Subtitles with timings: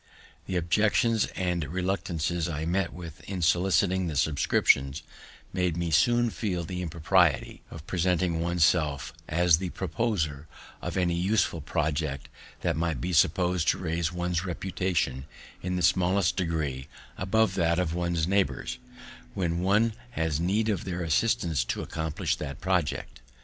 [0.47, 5.03] The objections and reluctances I met with in soliciting the subscriptions,
[5.53, 10.47] made me soon feel the impropriety of presenting one's self as the proposer
[10.81, 12.29] of any useful project,
[12.61, 15.27] that might be suppos'd to raise one's reputation
[15.61, 18.79] in the smallest degree above that of one's neighbours,
[19.35, 23.21] when one has need of their assistance to accomplish that project.